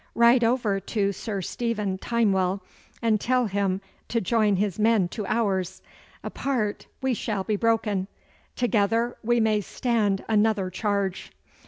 [0.15, 2.61] 'Ride over to Sir Stephen Timewell
[3.03, 5.83] and tell him to join his men to ours.
[6.23, 8.07] Apart we shall be broken
[8.55, 11.31] together we may stand another charge.